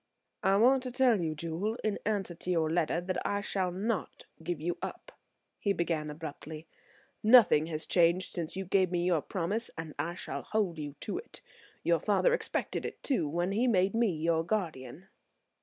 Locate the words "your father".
11.83-12.33